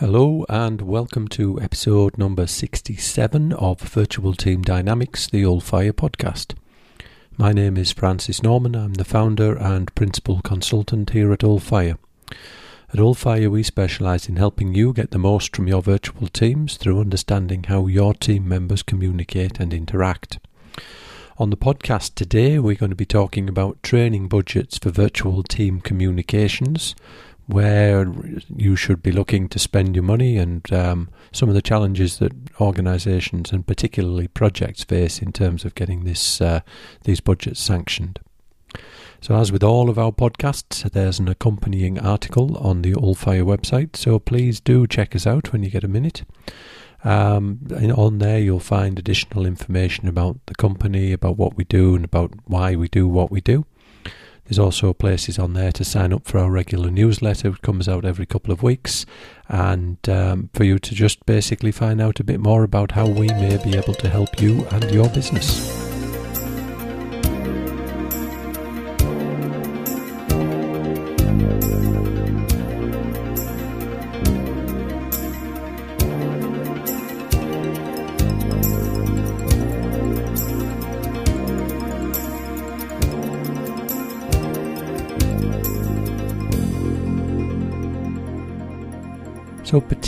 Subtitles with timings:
[0.00, 6.54] Hello and welcome to episode number 67 of Virtual Team Dynamics, the Allfire podcast.
[7.36, 8.74] My name is Francis Norman.
[8.74, 11.98] I'm the founder and principal consultant here at Allfire.
[12.30, 16.98] At Allfire, we specialize in helping you get the most from your virtual teams through
[16.98, 20.38] understanding how your team members communicate and interact.
[21.36, 25.82] On the podcast today, we're going to be talking about training budgets for virtual team
[25.82, 26.94] communications
[27.52, 28.06] where
[28.54, 32.32] you should be looking to spend your money and um, some of the challenges that
[32.60, 36.60] organisations and particularly projects face in terms of getting this uh,
[37.04, 38.20] these budgets sanctioned.
[39.22, 43.94] So, as with all of our podcasts, there's an accompanying article on the Allfire website.
[43.94, 46.24] So please do check us out when you get a minute.
[47.04, 47.60] Um,
[47.96, 52.32] on there, you'll find additional information about the company, about what we do, and about
[52.46, 53.66] why we do what we do.
[54.50, 58.04] There's also places on there to sign up for our regular newsletter, which comes out
[58.04, 59.06] every couple of weeks,
[59.48, 63.28] and um, for you to just basically find out a bit more about how we
[63.28, 65.89] may be able to help you and your business.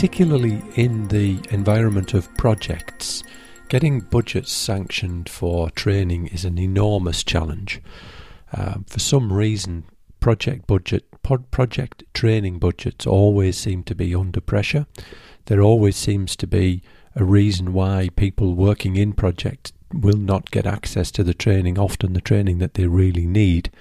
[0.03, 3.23] Particularly in the environment of projects,
[3.69, 7.81] getting budgets sanctioned for training is an enormous challenge.
[8.51, 9.85] Uh, for some reason,
[10.19, 11.05] project budget,
[11.51, 14.85] project training budgets always seem to be under pressure.
[15.45, 16.83] There always seems to be
[17.15, 22.11] a reason why people working in projects will not get access to the training, often
[22.11, 23.71] the training that they really need.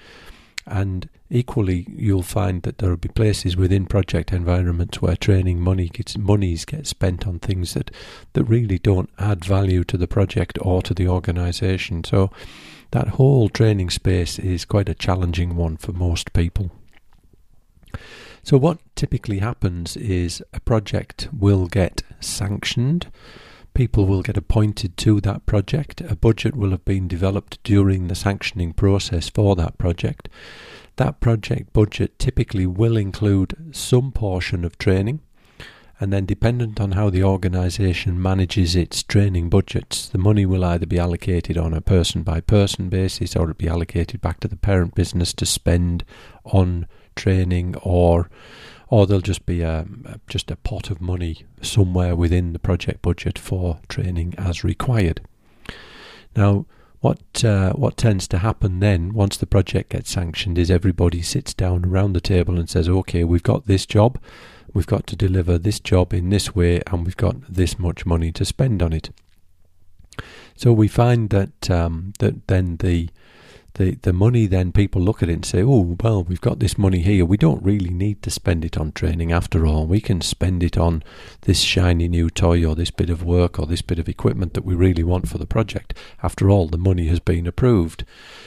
[0.69, 5.89] And equally, you'll find that there will be places within project environments where training money
[5.89, 7.91] gets monies get spent on things that
[8.35, 12.05] that really don't add value to the project or to the organisation.
[12.05, 12.31] So
[12.91, 16.71] that whole training space is quite a challenging one for most people.
[18.43, 23.07] So what typically happens is a project will get sanctioned
[23.75, 26.01] people will get appointed to that project.
[26.03, 30.29] A budget will have been developed during the sanctioning process for that project.
[30.97, 35.21] That project budget typically will include some portion of training,
[36.03, 40.85] and then, dependent on how the organisation manages its training budgets, the money will either
[40.85, 44.57] be allocated on a person by person basis or it'll be allocated back to the
[44.57, 46.05] parent business to spend
[46.45, 48.29] on training or
[48.89, 49.87] or there'll just be a,
[50.27, 55.21] just a pot of money somewhere within the project budget for training as required.
[56.35, 56.67] Now,
[57.03, 61.53] what uh, what tends to happen then, once the project gets sanctioned, is everybody sits
[61.53, 64.21] down around the table and says, "Okay, we've got this job,
[64.73, 68.31] we've got to deliver this job in this way, and we've got this much money
[68.31, 69.11] to spend on it."
[70.55, 73.09] So we find that um, that then the
[73.75, 76.77] the, the money then people look at it and say, oh, well, we've got this
[76.77, 77.25] money here.
[77.25, 79.87] We don't really need to spend it on training after all.
[79.87, 81.03] We can spend it on
[81.43, 84.65] this shiny new toy or this bit of work or this bit of equipment that
[84.65, 85.95] we really want for the project.
[86.23, 88.05] After all, the money has been approved.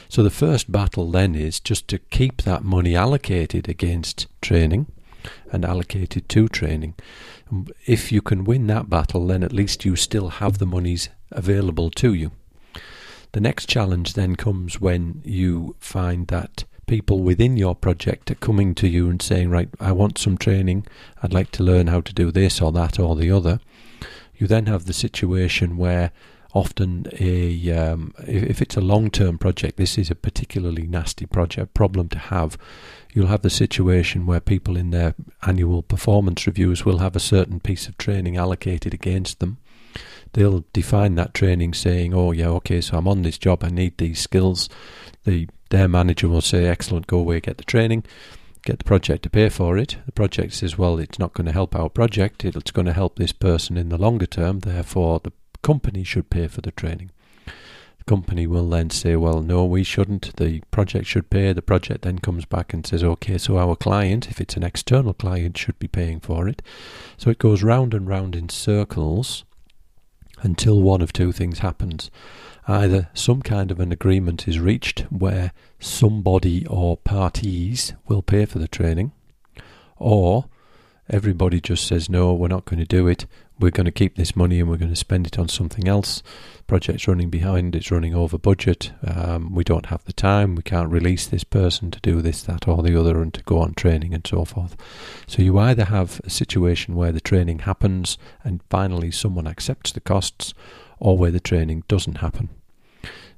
[0.10, 4.88] So the first battle then is just to keep that money allocated against training
[5.52, 6.94] and allocated to training.
[7.88, 11.90] If you can win that battle, then at least you still have the monies available
[11.92, 12.32] to you.
[13.36, 18.74] The next challenge then comes when you find that people within your project are coming
[18.76, 20.88] to you and saying, Right, I want some training,
[21.22, 23.60] I'd like to learn how to do this or that or the other.
[24.38, 26.12] You then have the situation where
[26.54, 31.74] often a um, if, if, it's a long-term project, this is a particularly nasty project
[31.74, 32.58] problem to have.
[33.14, 35.14] You'll have the situation where people in their
[35.46, 39.58] annual performance reviews will have a certain piece of training allocated against them,
[40.34, 43.98] they'll define that training saying, "Oh yeah, okay, so I'm on this job, I need
[43.98, 44.70] these skills."
[45.24, 48.04] The their manager will say, "Excellent, go away, get the training."
[48.64, 49.98] Get the project to pay for it.
[50.08, 53.16] The project says, well, it's not going to help our project, it's going to help
[53.16, 55.32] this person in the longer term, therefore, the
[55.62, 57.12] company should pay for the training
[57.46, 60.36] The company will then say, well, no, we shouldn't.
[60.38, 61.54] The project should pay.
[61.54, 65.14] The project then comes back and says, okay, so our client, if it's an external
[65.14, 66.62] client, should be paying for it.
[67.18, 69.44] So it goes round and round in circles
[70.46, 72.10] until one of two things happens.
[72.68, 78.60] Either some kind of an agreement is reached where somebody or parties will pay for
[78.60, 79.12] the training,
[79.98, 80.46] or
[81.10, 83.26] everybody just says, no, we're not going to do it.
[83.60, 86.22] We're going to keep this money and we're going to spend it on something else.
[86.68, 88.92] Project's running behind, it's running over budget.
[89.06, 90.56] Um, we don't have the time.
[90.56, 93.60] We can't release this person to do this, that, or the other and to go
[93.60, 94.76] on training and so forth.
[95.28, 100.02] So you either have a situation where the training happens and finally someone accepts the
[100.02, 100.54] costs,
[101.00, 102.50] or where the training doesn't happen.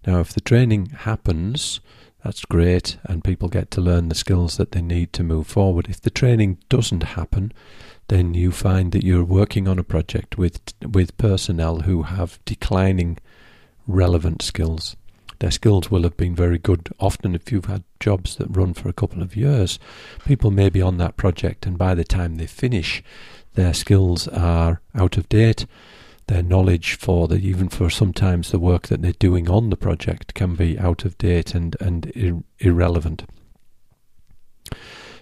[0.05, 1.79] Now, if the training happens,
[2.23, 5.87] that's great, and people get to learn the skills that they need to move forward.
[5.89, 7.51] If the training doesn't happen,
[8.07, 13.17] then you find that you're working on a project with with personnel who have declining
[13.85, 14.95] relevant skills.
[15.39, 16.89] Their skills will have been very good.
[16.99, 19.77] Often, if you've had jobs that run for a couple of years,
[20.25, 23.03] people may be on that project, and by the time they finish,
[23.53, 25.65] their skills are out of date
[26.27, 30.33] their knowledge for the even for sometimes the work that they're doing on the project
[30.33, 33.23] can be out of date and and ir- irrelevant.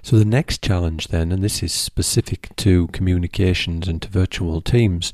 [0.05, 5.11] So the next challenge then, and this is specific to communications and to virtual teams,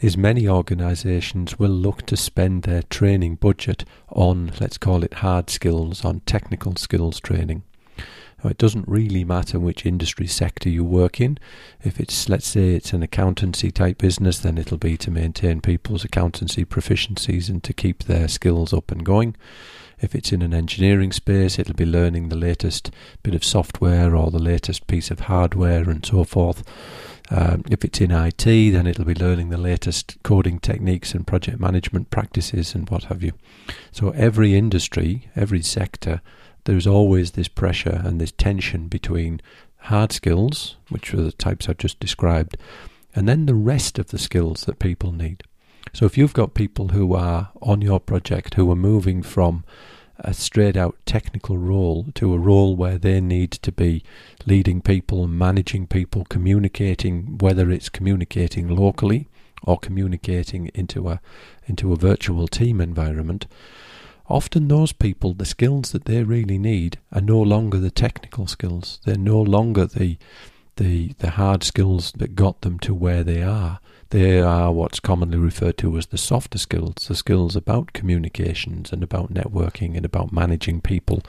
[0.00, 5.48] is many organisations will look to spend their training budget on, let's call it hard
[5.48, 7.62] skills, on technical skills training.
[7.96, 11.38] Now, it doesn't really matter which industry sector you work in.
[11.82, 16.04] If it's, let's say, it's an accountancy type business, then it'll be to maintain people's
[16.04, 19.36] accountancy proficiencies and to keep their skills up and going.
[20.04, 22.90] If it's in an engineering space, it'll be learning the latest
[23.22, 26.62] bit of software or the latest piece of hardware and so forth.
[27.30, 31.58] Um, if it's in IT, then it'll be learning the latest coding techniques and project
[31.58, 33.32] management practices and what have you.
[33.92, 36.20] So every industry, every sector
[36.64, 39.40] there's always this pressure and this tension between
[39.76, 42.58] hard skills, which are the types I've just described,
[43.14, 45.44] and then the rest of the skills that people need.
[45.92, 49.64] So if you've got people who are on your project who are moving from
[50.18, 54.02] a straight out technical role to a role where they need to be
[54.46, 59.28] leading people, managing people, communicating, whether it's communicating locally
[59.62, 61.20] or communicating into a
[61.66, 63.46] into a virtual team environment,
[64.28, 69.00] often those people, the skills that they really need are no longer the technical skills.
[69.04, 70.18] They're no longer the
[70.76, 73.80] the the hard skills that got them to where they are.
[74.14, 79.02] They are what's commonly referred to as the softer skills, the skills about communications and
[79.02, 81.24] about networking and about managing people.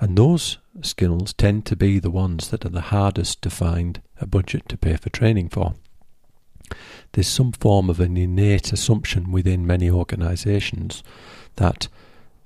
[0.00, 4.26] And those skills tend to be the ones that are the hardest to find a
[4.26, 5.74] budget to pay for training for.
[7.12, 11.04] There's some form of an innate assumption within many organisations
[11.54, 11.86] that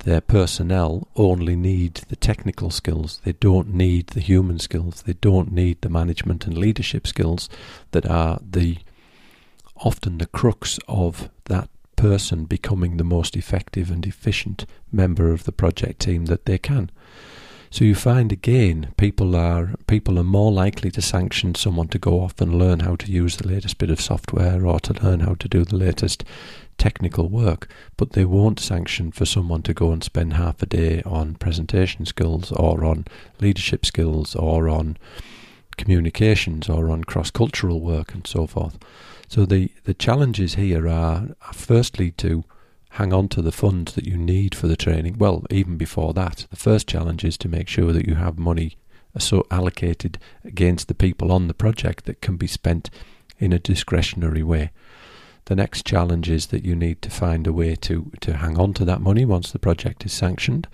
[0.05, 3.19] their personnel only need the technical skills.
[3.23, 5.01] They don't need the human skills.
[5.01, 7.49] They don't need the management and leadership skills
[7.93, 8.77] that are the
[9.83, 15.51] often the crux of that person becoming the most effective and efficient member of the
[15.51, 16.89] project team that they can.
[17.71, 22.21] So you find again people are people are more likely to sanction someone to go
[22.21, 25.35] off and learn how to use the latest bit of software or to learn how
[25.35, 26.23] to do the latest
[26.79, 31.03] technical work, but they won't sanction for someone to go and spend half a day
[31.05, 33.05] on presentation skills or on
[33.39, 34.97] leadership skills or on
[35.77, 38.79] communications or on cross cultural work and so forth.
[39.29, 42.43] So the, the challenges here are, are firstly to
[42.93, 45.19] hang on to the funds that you need for the training.
[45.19, 48.77] Well, even before that, the first challenge is to make sure that you have money
[49.19, 52.89] so allocated against the people on the project that can be spent
[53.37, 54.71] in a discretionary way.
[55.45, 58.73] The next challenge is that you need to find a way to, to hang on
[58.75, 60.67] to that money once the project is sanctioned.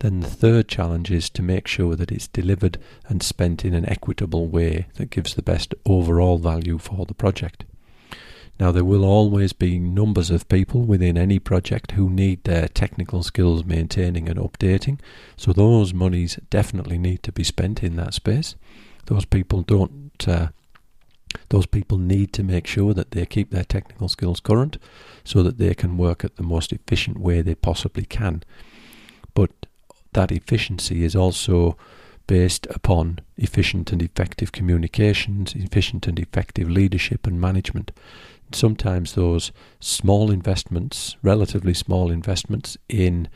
[0.00, 2.78] Then the third challenge is to make sure that it's delivered
[3.08, 7.64] and spent in an equitable way that gives the best overall value for the project.
[8.60, 13.22] Now, there will always be numbers of people within any project who need their technical
[13.22, 14.98] skills maintaining and updating,
[15.36, 18.56] so those monies definitely need to be spent in that space.
[19.06, 20.48] Those people don't uh,
[21.50, 24.78] those people need to make sure that they keep their technical skills current
[25.24, 28.42] so that they can work at the most efficient way they possibly can.
[30.18, 31.76] That efficiency is also
[32.26, 37.92] based upon efficient and effective communications, efficient and effective leadership and management.
[38.50, 43.28] Sometimes those small investments, relatively small investments in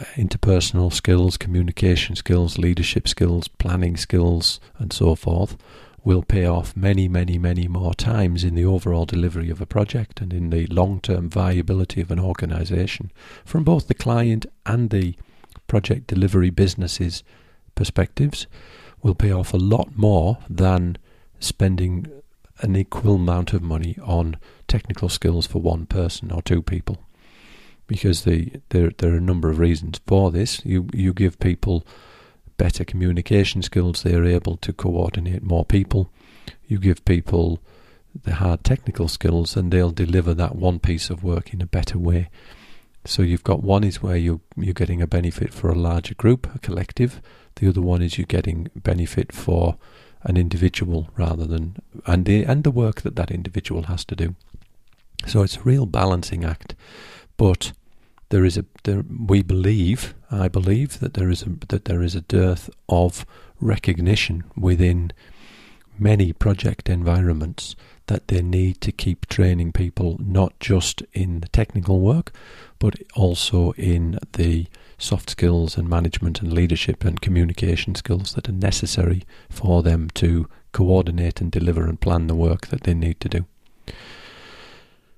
[0.00, 5.56] uh, interpersonal skills, communication skills, leadership skills, planning skills, and so forth,
[6.04, 10.20] will pay off many, many, many more times in the overall delivery of a project
[10.20, 13.10] and in the long term viability of an organization
[13.44, 15.16] from both the client and the
[15.68, 17.22] project delivery businesses'
[17.76, 18.48] perspectives
[19.02, 20.98] will pay off a lot more than
[21.38, 22.06] spending
[22.60, 26.98] an equal amount of money on technical skills for one person or two people.
[27.86, 30.60] Because the, there, there are a number of reasons for this.
[30.64, 31.86] You, you give people
[32.56, 36.10] better communication skills, they're able to coordinate more people.
[36.66, 37.60] You give people
[38.24, 41.98] the hard technical skills, and they'll deliver that one piece of work in a better
[41.98, 42.28] way.
[43.04, 46.54] So you've got one is where you you're getting a benefit for a larger group,
[46.54, 47.20] a collective.
[47.56, 49.76] The other one is you're getting benefit for
[50.22, 51.76] an individual rather than
[52.06, 54.34] and the and the work that that individual has to do.
[55.26, 56.74] So it's a real balancing act,
[57.36, 57.72] but
[58.28, 62.14] there is a there, we believe I believe that there is a that there is
[62.14, 63.24] a dearth of
[63.60, 65.12] recognition within
[66.00, 67.76] many project environments
[68.06, 72.32] that they need to keep training people not just in the technical work
[72.78, 74.66] but also in the
[74.98, 80.48] soft skills and management and leadership and communication skills that are necessary for them to
[80.72, 83.46] coordinate and deliver and plan the work that they need to do.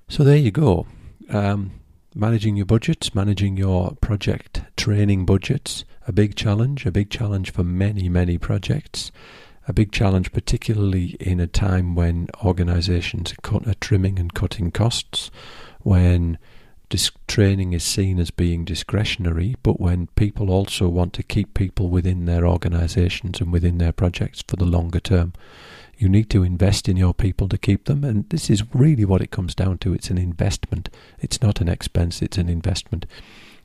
[0.07, 0.85] So there you go.
[1.29, 1.71] Um,
[2.13, 7.63] managing your budgets, managing your project training budgets, a big challenge, a big challenge for
[7.63, 9.11] many, many projects.
[9.71, 15.31] A big challenge, particularly in a time when organisations are trimming and cutting costs,
[15.79, 16.37] when
[16.89, 21.87] dis- training is seen as being discretionary, but when people also want to keep people
[21.87, 25.31] within their organisations and within their projects for the longer term,
[25.97, 28.03] you need to invest in your people to keep them.
[28.03, 31.69] And this is really what it comes down to it's an investment, it's not an
[31.69, 33.05] expense, it's an investment.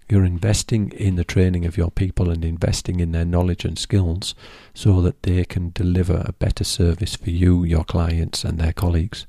[0.09, 4.35] You're investing in the training of your people and investing in their knowledge and skills
[4.73, 9.27] so that they can deliver a better service for you, your clients, and their colleagues.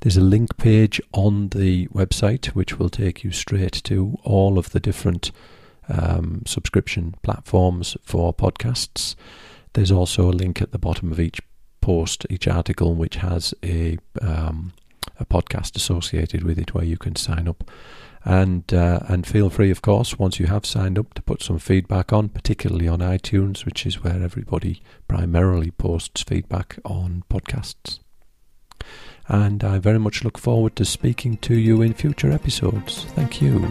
[0.00, 4.70] There's a link page on the website which will take you straight to all of
[4.70, 5.30] the different
[5.90, 9.14] um, subscription platforms for podcasts.
[9.74, 11.42] There's also a link at the bottom of each
[11.80, 14.72] post, each article, which has a um,
[15.18, 17.70] a podcast associated with it where you can sign up
[18.24, 21.58] and uh, and feel free, of course, once you have signed up, to put some
[21.58, 28.00] feedback on, particularly on iTunes, which is where everybody primarily posts feedback on podcasts.
[29.28, 33.04] And I very much look forward to speaking to you in future episodes.
[33.14, 33.70] Thank you.